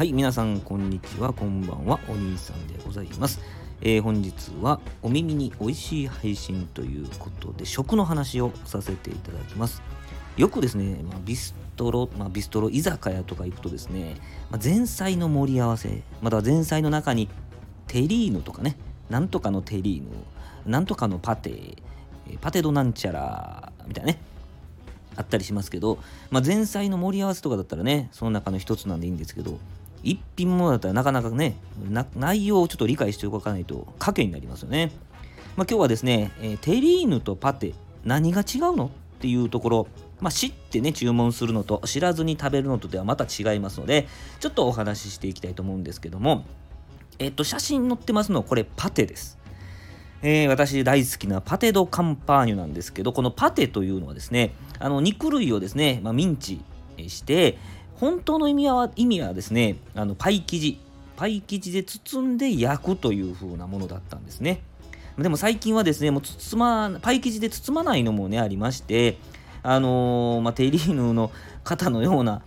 [0.00, 3.38] はい、皆さん、こんにちは、こんばんは、お兄さんでございます。
[3.82, 9.82] えー本日は、お耳に美味しい配信ということで、食の話をさせていただきます。
[10.38, 14.16] よくですね、まあ、ビストロ、まあ、ビストロ居酒屋とか行くとですね、
[14.50, 17.28] まあ、前菜の盛り合わせ、または前菜の中に、
[17.86, 18.78] テリーヌとかね、
[19.10, 20.08] なんとかのテリーヌ、
[20.64, 21.76] なんとかのパテ、
[22.40, 24.18] パテドなんちゃら、みたいなね、
[25.16, 25.98] あったりしますけど、
[26.30, 29.58] まあ、前菜の盛り合わせとかだったらねその中の一つなんでいいんですけど
[30.02, 31.56] 一品ものだったらなかなかね
[32.16, 34.92] 内容をちょっと理解しておかないと賭けになりますよね、
[35.56, 37.74] まあ、今日はですね、えーテリーヌとパテ
[38.04, 38.86] 何が違うの？
[38.86, 39.86] っていうところ。
[40.20, 44.06] まあ、知ってね注文するのと知らずに食べるのとではまた違いますので
[44.38, 46.44] ちょっとお話ししていきたいと思うんですけども。
[47.18, 49.38] えっと写真載ってますのはこれパテです。
[50.22, 56.60] えー私大好きなパテ・ド・カンパーニュなんですけどこのパテというのはですねあの肉類をですね、まあ、ミンチ
[57.08, 57.58] して
[58.00, 60.80] 本当の意味は意味はですねあのパイ生地。
[61.16, 64.62] パイ生地で包んで焼くという風なものだったんですね。
[65.18, 69.18] でも最近はですねもう包まパイ生地で包まないのもねありまして
[69.62, 71.30] あのーまあ、テリーヌの
[71.62, 72.40] 型のような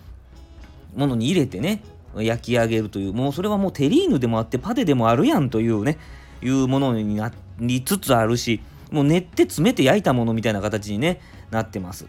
[0.95, 1.83] ものに入れてね
[2.15, 5.99] 焼き上げるというもうそれはもうテリーヌでもあってパテでもあるやんというね
[6.41, 8.59] いうものになりつつあるし
[8.91, 12.07] もう練って詰めて焼いたものみたいな形に、ね、なってます。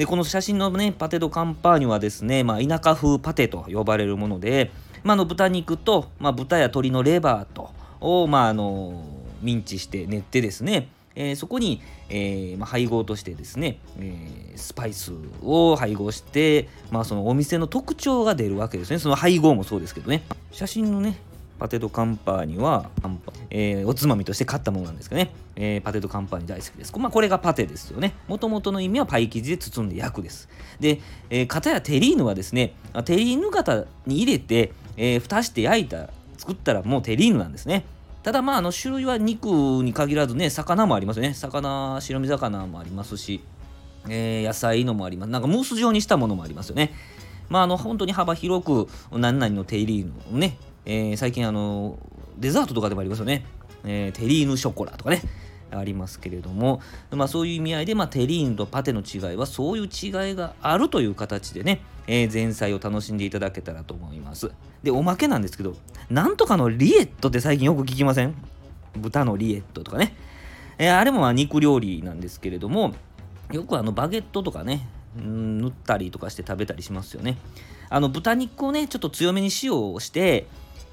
[0.00, 4.70] でこの写真のねパテ・ド・カンパーニュはですね、まあ、田舎風パテと呼ばれるもので、
[5.04, 7.70] まあ、の豚肉と、まあ、豚や鶏のレバーと
[8.00, 9.04] を、まあ、あの
[9.42, 18.98] ミンチして練ってですねえーそこに、えーまあ、配合としてですね、えースパイスを配合して、まあ、そのお店の特徴が出るわけですね。
[18.98, 20.22] その配合もそうですけどね。
[20.50, 21.18] 写真のね
[21.60, 22.90] パテ・ド・カンパーニュは、
[23.50, 26.98] えーおつまみとして買ったものなんですけどね、えーパテ・ド・カンパーニュ大好きです。
[26.98, 28.14] まあ、これがパテですよね。
[28.28, 30.48] もともとの意味はパイ生地で包んで焼くです。
[30.80, 36.08] で、えー、片やテリーヌはですね、あテリーヌ型に入れて、えー蓋して焼いた、
[36.38, 37.84] 作ったらもうテリーヌなんですね。
[38.22, 43.42] ただまああの種類は肉に限らずね魚もありますよね魚白身魚もありますし、
[44.08, 46.92] えー野菜のもありますなんかムース状にしたものもありますよね
[47.50, 50.56] まああの本当に幅広く何々のテリーヌをね、
[50.86, 51.98] えー最近あの
[52.38, 53.44] デザートとかでもありますよね、
[53.84, 55.20] えーテリーヌショコラとかね
[55.72, 56.80] ありますけれども、
[57.12, 64.50] まあ、そういう意味合いで、まあ、テリーヌとパテの違いはそういう違いがあるという形でね、えー前菜を楽しんでいただけたらと思います。
[64.82, 65.76] でおまけなんですけど
[66.08, 68.34] なんとかのリエットって最近よく聞きません？
[68.96, 70.16] 豚のリエットとかね、
[70.78, 72.94] えーあれもまあ肉料理なんですけれども
[73.52, 74.88] よくあのバゲットとかね
[75.18, 77.38] うん塗ったりとかして食べたりしますよね。
[77.88, 80.46] あの豚肉をねちょっと強めに塩をして、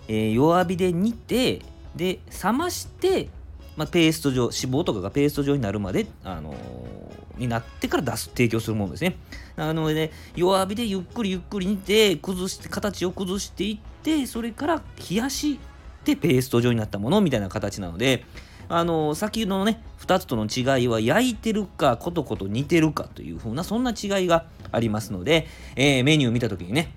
[0.08, 1.62] えー弱火で煮て
[1.96, 3.30] で冷まして、
[3.76, 9.16] まあ、ペースト状脂肪とかがペースト状になるまで、あのーになってから出す提供するものですね。
[9.56, 15.60] なので、ね、弱火でゆっくりゆっくり煮て崩して形を崩していってそれから冷やし
[16.04, 18.26] てペースト状になったものみたいな形なので
[18.70, 26.92] あの先のね2つとの違いは焼いてるかコトコト煮てるかというふうなそんな違いがありますので、えーメニュー見た時にね、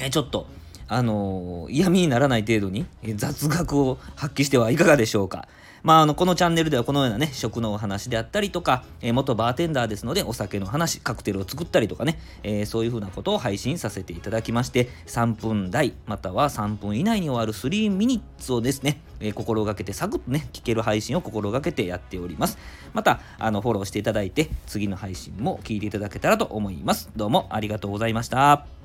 [0.00, 0.46] えーちょっと
[0.92, 2.86] あの嫌味にならない程度に
[3.16, 5.48] 雑学を発揮してはいかがでしょうか。
[5.82, 22.58] まあ、あのこのチャンネルではこのようなね食のお話であったりとか、えー元バーテンダーですのでお酒の話カクテルを作ったりとかね、えーそういうふうなことを配信させていただきまして3分台または3分以内に終わる3ミニッツをですね、えー心がけてサクッとね聞ける配信を心がけてやっております。
[22.92, 27.10] またあのフォローしていただいて次の配信も聞いていただけたらと思います。
[27.16, 28.81] どうもありがとうございました。